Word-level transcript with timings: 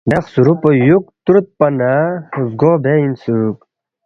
دے 0.09 0.17
خسُورُوب 0.23 0.57
پو 0.61 0.69
یُوک 0.87 1.05
تُرودپا 1.25 1.67
نہ 1.77 1.91
زگو 2.47 2.71
بے 2.83 2.93
اِنسُوک 3.01 3.57